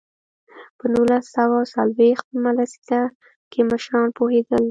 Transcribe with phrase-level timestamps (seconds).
[0.77, 3.01] په نولس سوه څلوېښت مه لسیزه
[3.51, 4.59] کې مشران پوهېدل.